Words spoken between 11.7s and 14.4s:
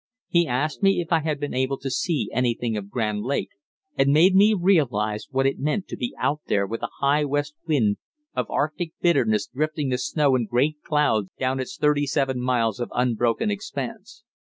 thirty seven miles of unbroken expanse.